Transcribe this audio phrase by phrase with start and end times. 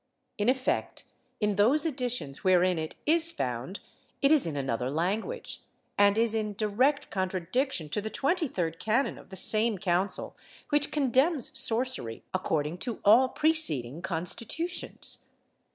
[0.39, 1.03] In effect,
[1.39, 3.81] in those editions wherein it is found,
[4.19, 5.61] it is in another language,
[5.95, 10.35] and is in direct contradiction to the twenty third canon of the same council,
[10.69, 15.25] which condemns sorcery, according to all preceding constitutions.